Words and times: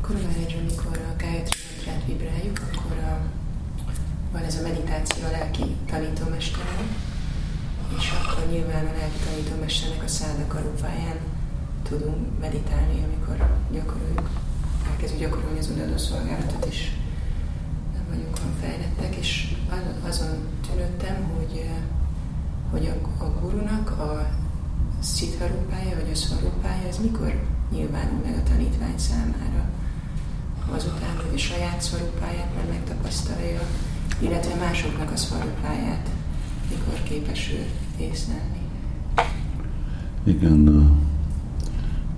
Akkor 0.00 0.16
Maharaj, 0.16 0.56
amikor 0.60 0.98
a 0.98 1.16
Gayatri 1.18 1.58
mantrát 1.74 2.04
vibráljuk, 2.06 2.60
akkor 2.72 2.98
a, 2.98 3.20
van 4.32 4.42
ez 4.42 4.58
a 4.58 4.62
meditáció 4.62 5.24
a 5.24 5.30
lelki 5.30 5.76
és 7.98 8.10
akkor 8.10 8.46
nyilván 8.50 8.86
a 8.86 9.24
tanítómesternek 9.24 10.02
a 10.02 10.08
szádaka 10.08 10.60
rupáján 10.60 11.18
tudunk 11.82 12.40
meditálni, 12.40 13.04
amikor 13.04 13.48
gyakoroljuk, 13.72 14.28
elkezdjük 14.90 15.20
gyakorolni 15.20 15.58
az 15.58 15.70
odaadó 15.70 15.96
szolgálatot 15.96 16.66
is. 16.66 16.96
Nem 17.94 18.04
vagyunk 18.08 18.36
olyan 18.36 18.56
fejlettek, 18.60 19.16
és 19.16 19.54
azon 20.08 20.48
tűnöttem, 20.70 21.16
hogy, 21.36 21.70
hogy 22.70 22.86
a, 22.86 23.24
a 23.24 23.40
gurunak 23.40 23.90
a 23.90 24.28
szitharupája, 25.04 25.96
vagy 26.00 26.10
a 26.12 26.14
szvarupája, 26.14 26.88
ez 26.88 26.98
mikor 27.02 27.42
nyilvánul 27.72 28.20
meg 28.24 28.34
a 28.38 28.48
tanítvány 28.48 28.98
számára? 28.98 29.68
Azután, 30.74 31.16
hogy 31.16 31.34
a 31.34 31.38
saját 31.38 31.80
szvarupáját 31.80 32.54
már 32.54 32.66
megtapasztalja, 32.68 33.60
illetve 34.18 34.54
másoknak 34.54 35.10
a 35.12 35.16
szvarupáját, 35.16 36.10
mikor 36.70 37.02
képes 37.02 37.50
ő 37.52 37.66
észlelni. 38.04 38.62
Igen, 40.24 40.68
a 40.68 40.92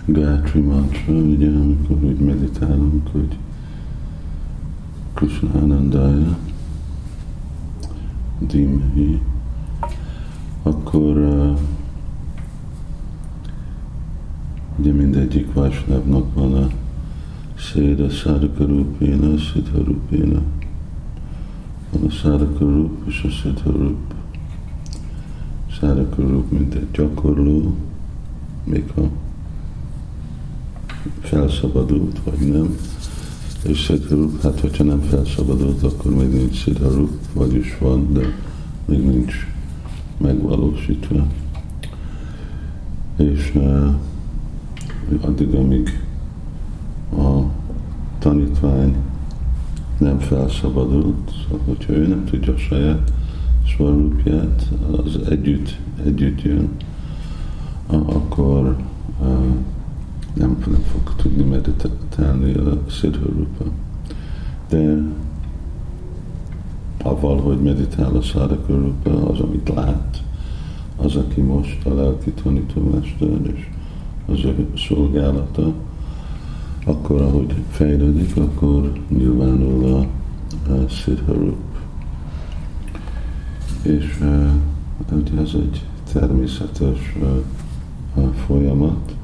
Gayatri 0.04 0.60
mantra, 0.60 1.12
ugye, 1.12 1.48
amikor 1.48 2.02
úgy 2.02 2.18
meditálunk, 2.18 3.08
hogy 3.12 3.36
Krishna 5.14 5.50
Anandaya, 5.52 6.38
Dimehi, 8.38 9.20
akkor 10.62 11.16
uh, 11.16 11.58
ugye 14.86 14.94
mindegyik 14.94 15.52
Vaisnavnak 15.52 16.34
van 16.34 16.54
a 16.54 16.68
Széda 17.58 18.10
Szárakarupéna, 18.10 19.38
Siddharupéna. 19.38 20.42
Van 21.90 22.04
a 22.06 22.10
Szárakarup 22.10 23.06
és 23.06 23.22
a 23.24 23.28
Siddharup. 23.28 24.14
Szárakarup, 25.80 26.50
mint 26.50 26.74
egy 26.74 26.86
gyakorló, 26.92 27.74
még 28.64 28.90
ha 28.94 29.08
felszabadult, 31.20 32.20
vagy 32.24 32.50
nem. 32.52 32.76
És 33.62 33.78
Siddharup, 33.78 34.42
hát 34.42 34.60
hogyha 34.60 34.84
nem 34.84 35.00
felszabadult, 35.00 35.82
akkor 35.82 36.14
még 36.14 36.28
nincs 36.28 36.54
Siddharup, 36.56 37.18
vagyis 37.32 37.78
van, 37.78 38.12
de 38.12 38.34
még 38.84 39.04
nincs 39.04 39.34
megvalósítva. 40.18 41.26
És 43.16 43.52
uh, 43.54 43.94
addig, 45.20 45.54
amíg 45.54 46.02
a 47.16 47.40
tanítvány 48.18 48.96
nem 49.98 50.18
felszabadult, 50.18 51.32
szóval 51.42 51.66
hogyha 51.66 51.92
ő 51.92 52.06
nem 52.06 52.24
tudja 52.24 52.52
a 52.52 52.56
saját 52.56 53.12
svarupját, 53.64 54.68
az 54.90 55.18
együtt, 55.28 55.78
együtt 56.04 56.42
jön, 56.42 56.68
akkor 57.86 58.76
nem, 60.34 60.58
nem 60.66 60.82
fog 60.92 61.14
tudni 61.16 61.42
meditálni 61.42 62.52
a 62.52 62.78
Siddharupa. 62.86 63.64
De 64.68 65.02
ha 67.02 67.20
valahogy 67.20 67.60
meditál 67.60 68.16
a 68.16 68.22
Sadhakarupa, 68.22 69.30
az, 69.30 69.40
amit 69.40 69.72
lát, 69.74 70.22
az, 70.96 71.16
aki 71.16 71.40
most 71.40 71.86
a 71.86 71.94
lelki 71.94 72.30
tanítómester, 72.30 73.28
és 73.54 73.68
az 74.26 74.44
ő 74.44 74.68
szolgálata, 74.88 75.72
akkor, 76.86 77.20
ahogy 77.20 77.54
fejlődik, 77.70 78.36
akkor 78.36 78.92
nyilvánul 79.08 79.84
a, 79.94 79.98
a 80.72 80.88
Siddharup. 80.88 81.56
És 83.82 84.18
uh, 84.20 85.40
ez 85.40 85.50
egy 85.54 85.84
természetes 86.12 87.16
folyamat. 88.46 89.14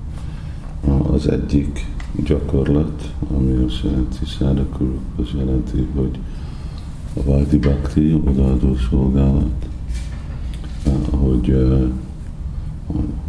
Az 1.12 1.28
egyik 1.28 1.86
gyakorlat, 2.24 3.12
ami 3.36 3.64
azt 3.64 3.80
jelenti, 3.82 4.24
Sadhakarup, 4.24 5.00
az 5.16 5.26
jelenti, 5.36 5.86
hogy 5.94 6.18
a 7.16 7.22
Vajdi 7.24 7.58
Bhakti 7.58 8.22
odaadó 8.24 8.76
szolgálat, 8.90 9.66
hogy 11.10 11.56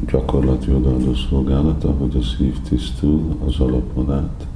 gyakorlati 0.08 0.72
odaadó 0.72 1.14
szolgálata, 1.30 1.92
hogy 1.92 2.16
a 2.16 2.22
szív 2.22 2.60
tisztul 2.60 3.36
az 3.46 3.60
alapon 3.60 4.12
át, 4.12 4.48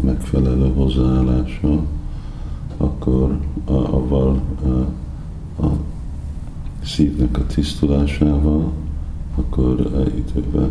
a 0.00 0.04
megfelelő 0.04 0.72
hozzáállása, 0.74 1.82
akkor 2.76 3.38
a, 3.64 3.72
avval 3.72 4.40
a, 4.64 4.68
a 5.64 5.72
szívnek 6.84 7.38
a 7.38 7.46
tisztulásával, 7.46 8.72
akkor 9.36 10.06
időben 10.16 10.70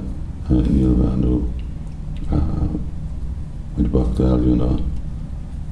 nyilvánul, 0.72 1.42
hogy 3.76 3.90
bakta 3.90 4.28
eljön 4.28 4.60
a 4.60 4.76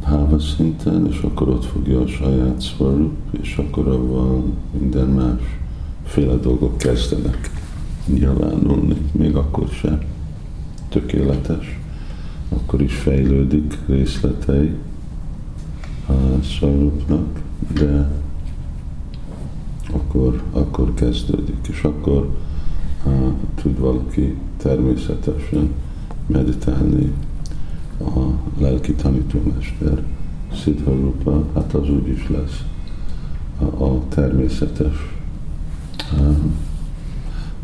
háva 0.04 0.40
szinten, 0.40 1.08
és 1.08 1.22
akkor 1.22 1.50
ott 1.50 1.66
fogja 1.66 2.02
a 2.02 2.08
saját 2.08 2.62
szvarup, 2.62 3.14
és 3.42 3.58
akkor 3.58 3.88
avval 3.88 4.44
minden 4.80 5.08
más 5.08 5.42
féle 6.04 6.36
dolgok 6.36 6.78
kezdenek 6.78 7.53
nyilvánulni, 8.06 8.98
még 9.12 9.36
akkor 9.36 9.68
sem 9.68 10.00
tökéletes, 10.90 11.80
akkor 12.50 12.82
is 12.82 12.96
fejlődik 12.96 13.78
részletei 13.88 14.74
a 16.08 16.44
szarupnak, 16.60 17.42
de 17.74 18.12
akkor, 19.92 20.44
akkor 20.52 20.94
kezdődik, 20.94 21.68
és 21.70 21.84
akkor 21.84 22.38
uh, 23.06 23.34
tud 23.62 23.80
valaki 23.80 24.36
természetesen 24.58 25.74
meditálni 26.28 27.12
a 28.00 28.20
lelki 28.60 28.94
tanítómester 28.94 30.04
Siddharupa, 30.54 31.44
hát 31.54 31.74
az 31.74 31.90
úgy 31.90 32.08
is 32.08 32.30
lesz. 32.30 32.64
A, 33.60 33.84
a 33.84 34.02
természetes 34.10 34.96
uh, 36.20 36.36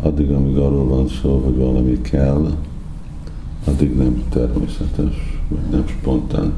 addig, 0.02 0.32
amíg 0.32 0.58
arról 0.58 0.88
van 0.88 1.08
szó, 1.08 1.42
hogy 1.44 1.56
valami 1.56 2.02
kell, 2.02 2.58
addig 3.66 3.96
nem 3.96 4.24
természetes, 4.30 5.42
vagy 5.48 5.70
nem 5.72 5.88
spontán. 5.88 6.54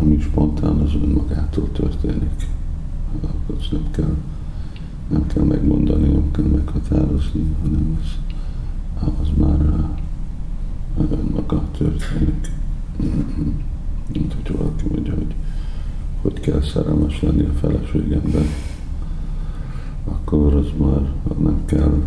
Ami 0.00 0.20
spontán, 0.20 0.76
az 0.76 0.94
önmagától 0.94 1.72
történik. 1.72 2.46
Az 3.46 3.68
nem 3.70 3.90
kell, 3.90 4.14
nem 5.08 5.26
kell 5.26 5.44
megmondani, 5.44 6.08
nem 6.08 6.30
kell 6.30 6.44
meghatározni, 6.44 7.42
hanem 7.62 7.98
az, 8.00 9.08
az 9.20 9.28
már 9.36 9.58
önmaga 11.10 11.62
történik. 11.78 12.52
Mint 14.12 14.34
hogy 14.34 14.56
valaki 14.56 14.84
mondja, 14.90 15.14
hogy 15.14 15.34
hogy 16.22 16.40
kell 16.40 16.62
szerelmes 16.62 17.22
lenni 17.22 17.42
a 17.42 17.52
feleségemben 17.60 18.46
akkor 20.08 20.54
az 20.54 20.66
már 20.76 21.12
nem 21.38 21.64
kell, 21.64 22.02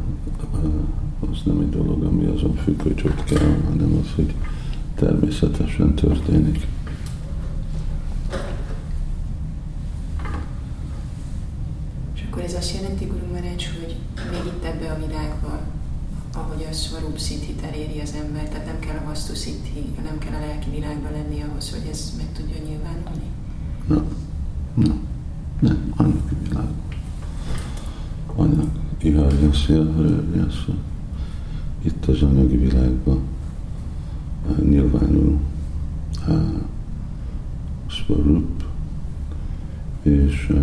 az 1.32 1.38
nem 1.44 1.60
egy 1.60 1.70
dolog, 1.70 2.04
ami 2.04 2.26
azon 2.26 2.56
függ, 2.56 2.82
hogy 2.82 3.02
ott 3.06 3.24
kell, 3.24 3.56
hanem 3.70 3.98
az, 4.02 4.16
hogy 4.16 4.34
természetesen 4.96 5.94
történik. 5.96 6.68
És 12.16 12.24
akkor 12.30 12.44
ez 12.44 12.54
azt 12.54 12.76
jelenti, 12.76 13.06
Guru 13.06 13.26
Maharaj, 13.32 13.56
hogy 13.80 13.96
még 14.32 14.46
itt 14.46 14.64
ebbe 14.64 14.92
a 14.92 15.08
világban, 15.08 15.60
ahogy 16.34 16.68
a 16.70 16.74
Svarup 16.74 17.20
Siddhit 17.20 17.62
eléri 17.64 18.00
az 18.00 18.14
ember, 18.24 18.50
tehát 18.50 18.66
nem 18.66 18.80
kell 18.80 18.98
a 18.98 19.08
Vastu 19.08 19.36
Siddhi, 19.36 19.86
nem 20.04 20.18
kell 20.18 20.34
a 20.34 20.46
lelki 20.46 20.70
világban 20.70 21.12
lenni 21.12 21.42
ahhoz, 21.42 21.72
hogy 21.72 21.90
ez 21.92 22.14
meg 22.18 22.28
tudja 22.34 22.56
nyilvánulni? 22.68 23.30
Nem, 23.88 24.06
nem, 24.74 25.02
nem, 25.60 25.94
világban 26.50 26.82
anyag, 28.36 28.70
ihárjaszja, 29.52 29.94
harjaszja. 29.94 30.74
Itt 31.82 32.06
az 32.06 32.22
anyagi 32.22 32.58
világban 32.58 33.22
nyilvánul 34.62 35.40
uh, 36.28 36.36
Svarup, 37.88 38.64
és 40.02 40.54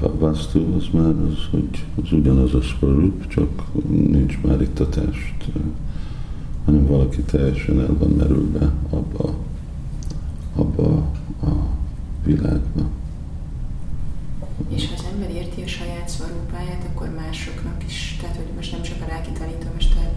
a 0.00 0.16
Vastu 0.18 0.74
az 0.76 0.84
már 0.92 1.14
az, 1.30 1.48
hogy 1.50 1.86
az 2.02 2.12
ugyanaz 2.12 2.54
a 2.54 2.60
Svarup, 2.60 3.26
csak 3.26 3.62
nincs 3.88 4.38
már 4.42 4.60
itt 4.60 4.80
a 4.80 4.88
test, 4.88 5.50
hanem 6.64 6.86
valaki 6.86 7.20
teljesen 7.22 7.80
el 7.80 7.96
van 7.98 8.10
merülve 8.10 8.72
abba, 8.90 9.34
abba 10.54 11.10
a 11.42 11.50
világba. 12.24 12.82
És 14.68 14.88
érti 15.62 15.74
a 15.74 15.84
saját 15.84 16.08
szvarupáját, 16.08 16.88
akkor 16.92 17.08
másoknak 17.16 17.84
is, 17.86 18.16
tehát 18.20 18.36
hogy 18.36 18.46
most 18.56 18.72
nem 18.72 18.82
csak 18.82 18.96
a 19.04 19.06
lelki 19.08 19.30
tanítómester, 19.30 20.10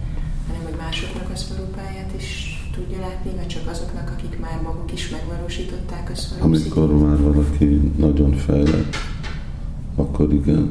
hanem 0.46 0.62
hogy 0.62 0.74
másoknak 0.78 1.30
a 1.32 1.36
szvarupáját 1.36 2.12
is 2.16 2.60
tudja 2.74 3.00
látni, 3.00 3.30
vagy 3.36 3.46
csak 3.46 3.66
azoknak, 3.70 4.14
akik 4.16 4.40
már 4.40 4.60
maguk 4.62 4.92
is 4.92 5.10
megvalósították 5.10 6.10
a 6.12 6.16
szvarupáját? 6.16 6.72
Amikor 6.72 7.08
már 7.08 7.20
valaki 7.22 7.92
nagyon 7.96 8.32
fejlett, 8.32 8.96
akkor 9.94 10.32
igen. 10.32 10.70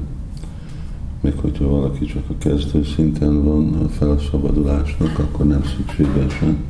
Még 1.22 1.34
hogyha 1.38 1.68
valaki 1.68 2.06
csak 2.06 2.30
a 2.30 2.38
kezdő 2.38 2.84
szinten 2.84 3.44
van 3.44 3.74
a 3.74 3.88
felszabadulásnak, 3.88 5.20
akkor 5.20 5.46
nem 5.46 5.64
szükségesen. 5.64 6.64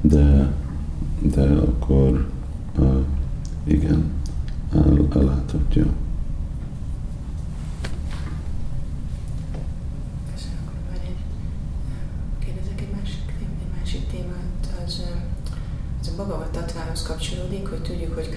De 0.00 0.50
akkor 1.40 2.28
uh, 2.78 2.96
igen, 3.64 4.10
el, 4.74 5.06
elláthatja. 5.14 5.86
kapcsolódik, 17.12 17.66
hogy 17.68 17.82
tudjuk, 17.82 18.14
hogy 18.14 18.30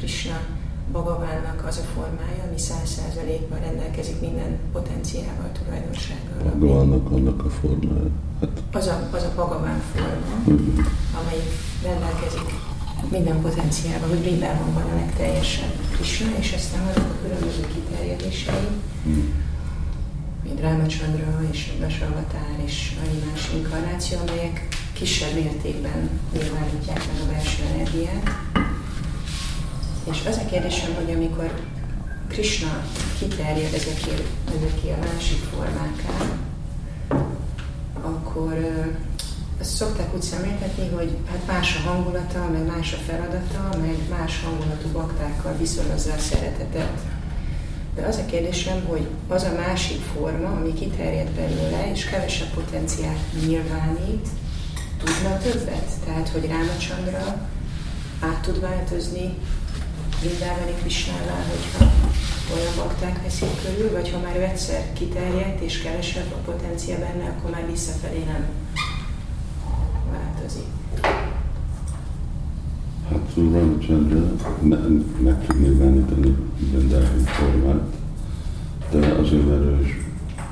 Bhagavának 0.91 1.63
az 1.67 1.77
a 1.77 1.87
formája, 1.93 2.43
ami 2.47 2.59
száz 2.59 2.89
százalékban 2.89 3.59
rendelkezik 3.59 4.19
minden 4.21 4.59
potenciával, 4.71 5.49
tulajdonsággal. 5.63 6.51
Bhagavának 6.59 7.11
annak 7.11 7.45
a 7.45 7.49
formája. 7.49 8.09
Hát. 8.41 8.61
Az, 8.71 8.87
a, 8.87 9.09
az 9.11 9.23
a 9.23 9.31
Bhagaván 9.35 9.81
forma, 9.93 10.35
uh-huh. 10.45 10.85
amelyik 11.21 11.51
rendelkezik 11.83 12.49
minden 13.09 13.41
potenciálban, 13.41 14.09
hogy 14.09 14.19
Brindában 14.19 14.73
van 14.73 14.83
a 14.83 14.95
legteljesebb 14.95 15.73
Krishna, 15.91 16.37
és 16.39 16.53
aztán 16.53 16.83
vannak 16.83 17.11
a 17.11 17.21
különböző 17.21 17.67
kiterjedései, 17.73 18.67
uh-huh. 19.05 19.23
mint 20.43 20.59
Rámachandra 20.59 21.39
és 21.51 21.71
Vasavatár 21.79 22.55
és 22.65 22.95
annyi 23.03 23.19
más 23.29 23.51
inkarnáció, 23.53 24.17
amelyek 24.27 24.67
kisebb 24.93 25.33
mértékben 25.33 26.09
nyilvánítják 26.33 26.97
meg 26.97 27.21
a 27.23 27.31
belső 27.31 27.63
energiát. 27.73 28.54
És 30.11 30.17
az 30.27 30.37
a 30.37 30.45
kérdésem, 30.49 30.95
hogy 30.95 31.13
amikor 31.13 31.51
Krishna 32.27 32.83
kiterjed 33.19 33.73
ezekért, 33.73 34.27
ezekért 34.57 35.03
a 35.03 35.13
másik 35.13 35.37
formáká, 35.37 36.37
akkor 38.01 38.57
ezt 39.59 39.75
szokták 39.75 40.15
úgy 40.15 40.21
szemléltetni, 40.21 40.89
hogy 40.89 41.17
hát 41.29 41.47
más 41.47 41.75
a 41.75 41.89
hangulata, 41.89 42.49
meg 42.51 42.65
más 42.65 42.93
a 42.93 42.97
feladata, 42.97 43.77
meg 43.81 43.97
más 44.09 44.43
hangulatú 44.43 44.87
baktákkal 44.91 45.55
viszonozza 45.57 46.13
a 46.13 46.17
szeretetet. 46.17 46.99
De 47.95 48.05
az 48.05 48.17
a 48.17 48.25
kérdésem, 48.25 48.85
hogy 48.85 49.07
az 49.27 49.43
a 49.43 49.55
másik 49.55 50.01
forma, 50.01 50.47
ami 50.47 50.73
kiterjed 50.73 51.29
belőle, 51.29 51.91
és 51.91 52.05
kevesebb 52.05 52.53
potenciált 52.53 53.45
nyilvánít, 53.45 54.27
tudna 55.03 55.37
többet? 55.37 55.89
Tehát, 56.05 56.29
hogy 56.29 56.47
Rámacsandra 56.47 57.47
át 58.19 58.41
tud 58.41 58.59
változni 58.59 59.37
Vrindávani 60.19 60.73
Krisnává, 60.81 61.37
hogyha 61.49 61.93
olyan 62.55 62.73
bakták 62.75 63.23
veszik 63.23 63.49
körül, 63.63 63.91
vagy 63.91 64.11
ha 64.11 64.19
már 64.19 64.35
egyszer 64.35 64.93
kiterjedt 64.93 65.61
és 65.61 65.81
kevesebb 65.81 66.31
a 66.31 66.51
potencia 66.51 66.97
benne, 66.99 67.29
akkor 67.29 67.51
már 67.51 67.65
visszafelé 67.69 68.23
nem 68.23 68.45
változik. 70.11 70.65
Hát 73.09 73.31
Ramachandra 73.35 74.31
meg 75.19 75.45
tud 75.45 75.61
nyilvánítani 75.61 76.35
Vrindávani 76.71 77.23
formát, 77.23 77.93
de 78.91 78.97
azért, 78.97 79.47
mert 79.47 79.63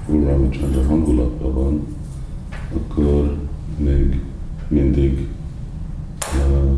ő 0.10 0.24
Ramachandra 0.24 0.86
hangulatban 0.86 1.54
van, 1.54 1.88
akkor 2.74 3.38
még 3.78 4.20
mindig 4.68 5.28
uh, 6.48 6.78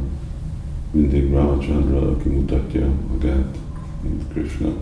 mindig 0.95 1.31
Ramachandra, 1.31 2.09
aki 2.11 2.29
mutatja 2.29 2.89
magát, 3.11 3.57
mint 4.03 4.23
Krishna. 4.33 4.73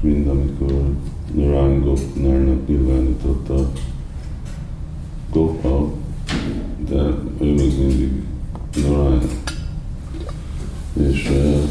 Mind 0.00 0.26
amikor 0.26 0.90
Narayan 1.34 1.80
Gopnarnak 1.80 2.68
nyilvánította 2.68 3.70
Gopal, 5.32 5.92
de 6.88 7.02
ő 7.40 7.54
még 7.54 7.78
mindig 7.78 8.22
Narayan. 8.82 9.28
És, 10.92 11.30
uh, 11.30 11.62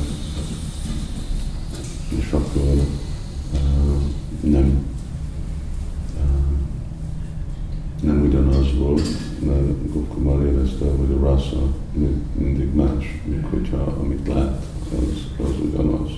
és 2.20 2.32
akkor 2.32 2.74
uh, 3.54 4.52
nem 4.52 4.86
nem 8.06 8.22
ugyanaz 8.22 8.78
volt, 8.78 9.08
mert 9.46 9.94
Gopkumar 9.94 10.46
érezte, 10.46 10.86
hogy 10.86 11.18
a 11.18 11.26
rasa 11.26 11.74
mindig 12.38 12.74
más, 12.74 13.22
még 13.26 13.44
hogyha 13.50 13.96
amit 14.02 14.28
lát, 14.28 14.66
az, 14.92 15.46
az 15.46 15.54
ugyanaz. 15.72 16.10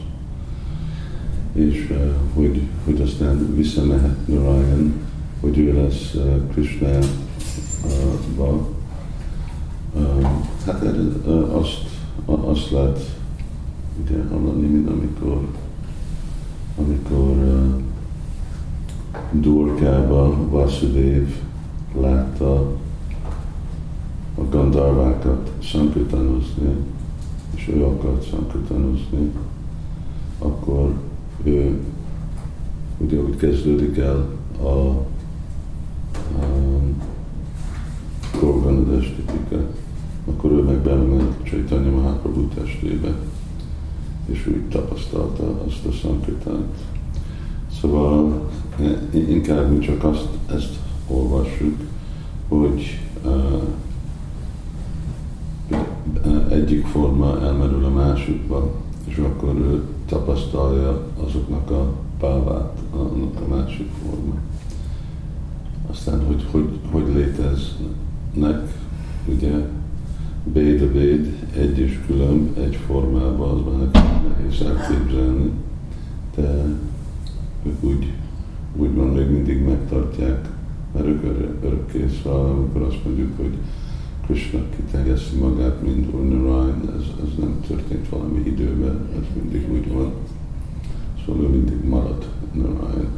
És 1.58 1.90
uh, 1.92 1.98
hogy, 2.34 2.62
hogy 2.86 3.02
aztán 3.02 3.56
visszamehet 3.56 4.28
Narayan, 4.28 4.94
hogy 5.40 5.58
ő 5.58 5.74
lesz 5.74 6.14
uh, 6.14 6.48
Krishna-ba, 6.52 7.08
uh, 9.96 10.22
hát 10.66 10.84
azt, 11.52 11.82
azt 12.26 12.72
lehet 12.72 13.18
ugye 14.04 14.24
hallani, 14.30 14.68
mint 14.68 14.90
amikor, 14.90 15.48
amikor 16.78 17.36
Durkába 19.32 20.50
Vasudev 20.50 21.28
látta 22.00 22.54
a 24.36 24.42
gandarvákat 24.50 25.52
szankritanozni, 25.72 26.76
és 27.56 27.68
ő 27.68 27.84
akart 27.84 28.30
szankritanozni, 28.30 29.32
akkor 30.40 30.94
ő 31.44 31.80
ugye 32.98 33.20
úgy 33.20 33.36
kezdődik 33.36 33.98
el 33.98 34.30
a, 34.62 34.68
a 34.68 35.06
Gorganadestika, 38.40 39.58
akkor 40.26 40.52
ő 40.52 40.62
meg 40.62 40.78
belement 40.78 41.44
Chaitanya 41.44 41.90
Mahaprabhu 41.90 42.48
testébe, 42.48 43.16
és 44.26 44.48
úgy 44.48 44.70
tapasztalta 44.70 45.64
azt 45.68 45.86
a 45.86 45.92
szankritát. 45.92 46.86
Szóval 47.82 48.50
inkább 49.12 49.72
mi 49.72 49.80
csak 49.80 50.04
azt, 50.04 50.28
ezt 50.52 50.76
olvassuk, 51.08 51.76
hogy 52.48 53.00
uh, 53.26 53.62
egyik 56.50 56.86
forma 56.86 57.42
elmerül 57.42 57.86
a 57.86 57.90
másikba, 57.90 58.72
és 59.08 59.18
akkor 59.18 59.56
ő 59.56 59.84
tapasztalja 60.06 61.08
azoknak 61.26 61.72
a 61.72 61.94
pávát, 62.20 62.78
annak 62.92 63.42
a 63.46 63.56
másik 63.56 63.90
forma. 64.04 64.34
Aztán, 65.90 66.26
hogy 66.26 66.46
hogy, 66.52 66.80
hogy 66.92 67.08
léteznek, 67.14 68.74
ugye, 69.28 69.68
béd 70.44 70.82
a 70.82 70.92
béd, 70.92 71.48
egy 71.56 71.80
és 71.80 72.00
külön, 72.08 72.52
egy 72.58 72.76
formában, 72.76 73.50
az 73.50 73.62
már 73.66 74.04
nehéz 74.30 74.62
elképzelni, 74.62 75.52
de 76.36 76.66
ők 77.64 77.84
úgy 77.84 78.14
van, 78.96 79.08
még 79.08 79.30
mindig 79.30 79.64
megtartják 79.64 80.56
mert 80.98 81.06
ők 81.06 81.24
örökké 81.64 82.06
szóval, 82.24 82.50
amikor 82.50 82.82
azt 82.82 83.06
mondjuk, 83.06 83.38
hogy 83.38 83.54
Krishna 84.28 84.60
kiterjeszti 84.76 85.36
magát, 85.38 85.82
mint 85.82 86.30
Narayan, 86.30 86.82
ez, 86.96 87.26
ez 87.28 87.40
nem 87.40 87.60
történt 87.68 88.10
valami 88.10 88.40
időben, 88.46 89.08
ez 89.20 89.42
mindig 89.42 89.72
úgy 89.72 89.94
van. 89.94 90.12
Szóval 91.26 91.44
ő 91.44 91.48
mindig 91.48 91.84
marad 91.84 92.28
Narayan, 92.52 93.10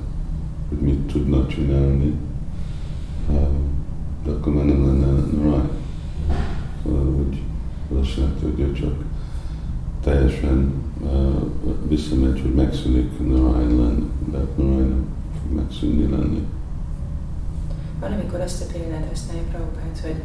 hogy 0.70 0.78
mit 0.78 1.00
tudna 1.00 1.48
csinálni, 1.48 2.14
de 4.26 4.32
akkor 4.32 4.54
már 4.54 4.66
nem 4.66 4.86
lenne 4.86 5.12
Narayan. 5.12 5.70
Szóval, 6.84 7.14
hogy 7.16 7.42
azt 8.00 8.18
jelenti, 8.18 8.46
hogy 8.46 8.60
ő 8.60 8.72
csak 8.72 9.04
teljesen 10.04 10.74
uh, 11.02 11.44
visszamegy, 11.88 12.42
hogy 12.42 12.54
megszűnik 12.54 13.28
Narayan 13.28 13.76
lenni, 13.76 14.10
de 14.32 14.38
Narayan 14.56 14.88
nem 14.88 15.06
fog 15.42 15.56
megszűnni 15.56 16.10
lenni. 16.10 16.46
Van, 18.00 18.12
amikor 18.12 18.40
azt 18.40 18.62
a 18.62 18.72
példát 18.74 19.08
használja 19.08 19.44
Prabhupát, 19.52 20.00
hogy 20.02 20.22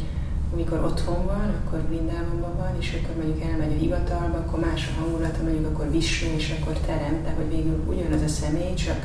amikor 0.54 0.78
otthon 0.90 1.26
van, 1.26 1.48
akkor 1.58 1.78
Brindávonban 1.88 2.56
van, 2.56 2.72
és 2.78 2.88
akkor 2.96 3.14
mondjuk 3.16 3.48
elmegy 3.50 3.72
a 3.76 3.82
hivatalba, 3.82 4.36
akkor 4.38 4.58
más 4.68 4.82
a 4.88 5.00
hangulata, 5.00 5.42
mondjuk 5.42 5.66
akkor 5.66 5.90
Visnu, 5.90 6.28
és 6.36 6.54
akkor 6.56 6.76
teremt, 6.86 7.22
de 7.24 7.32
hogy 7.36 7.48
végül 7.54 7.78
ugyanaz 7.92 8.22
a 8.22 8.32
személy, 8.40 8.74
csak 8.74 9.00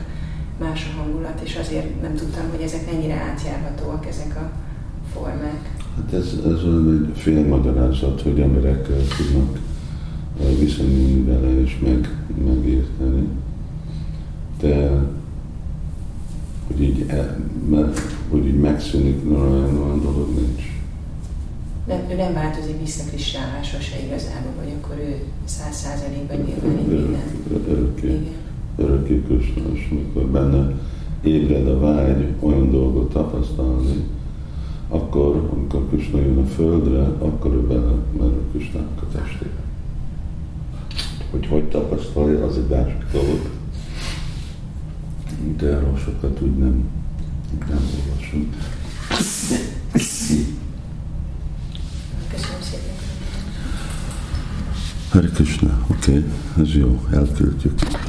más 0.59 0.79
a 0.87 0.99
hangulat, 0.99 1.39
és 1.43 1.55
azért 1.55 2.01
nem 2.01 2.15
tudtam, 2.15 2.45
hogy 2.51 2.61
ezek 2.61 2.91
ennyire 2.93 3.13
átjárhatóak, 3.13 4.05
ezek 4.07 4.35
a 4.35 4.45
formák. 5.13 5.63
Hát 5.95 6.13
ez, 6.13 6.27
ez 6.45 6.61
egy 6.63 7.11
fél 7.15 7.47
magyarázat, 7.47 8.21
hogy 8.21 8.39
emberek 8.39 8.87
tudnak 9.17 9.59
viszonyulni 10.59 11.23
vele 11.23 11.61
és 11.61 11.79
meg, 11.79 12.17
megérteni. 12.45 13.27
de 14.59 14.91
hogy 16.67 16.81
így, 16.81 17.05
el, 17.07 17.37
mert, 17.69 17.99
hogy 18.29 18.45
így 18.45 18.59
megszűnik, 18.59 19.31
olyan, 19.31 19.81
olyan 19.83 20.01
dolog 20.01 20.27
nincs. 20.35 20.78
Nem, 21.89 22.09
ő 22.09 22.15
nem 22.15 22.33
változik 22.33 22.79
vissza 22.79 23.03
Krisnávásra 23.09 23.79
se 23.79 23.99
igazából, 24.05 24.51
hogy 24.59 24.73
akkor 24.81 24.97
ő 24.97 25.23
száz 25.45 25.75
százalékban 25.75 26.37
nyilvánít 26.37 26.87
minden. 26.87 27.21
Örökké, 27.67 28.27
örökké 28.75 29.21
Krishna, 29.27 29.73
és 29.73 29.87
amikor 29.91 30.25
benne 30.25 30.73
ébred 31.21 31.67
a 31.67 31.79
vágy 31.79 32.33
olyan 32.39 32.71
dolgot 32.71 33.13
tapasztalni, 33.13 34.03
akkor, 34.89 35.49
amikor 35.53 35.87
Krishna 35.89 36.19
jön 36.19 36.37
a 36.37 36.45
földre, 36.45 37.01
akkor 37.01 37.53
ő 37.53 37.67
bele 37.67 37.91
merül 38.17 38.43
Krishnának 38.51 39.01
a 39.01 39.17
testébe. 39.17 39.63
Hogy 41.31 41.47
hogy 41.47 41.63
tapasztalja, 41.63 42.45
az 42.45 42.57
egy 42.57 42.69
másik 42.69 43.05
dolog. 43.11 43.49
De 45.57 45.65
erről 45.65 45.97
sokat 45.97 46.41
úgy 46.41 46.57
nem, 46.57 46.89
nem 47.69 47.87
olvasunk. 47.99 48.55
Hare 55.11 55.27
Krishna, 55.27 55.71
okay. 55.91 56.23
As 56.61 56.75
you 56.75 56.87
all, 56.87 57.15
I'll 57.17 57.25